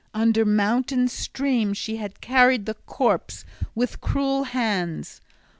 Under 0.15 0.45
mountain 0.45 1.07
stream 1.09 1.73
she 1.75 1.97
had 1.97 2.21
carried 2.21 2.65
the 2.65 2.73
corpse 2.73 3.45
with 3.75 4.01
cruel 4.01 4.45
hands. 4.45 5.21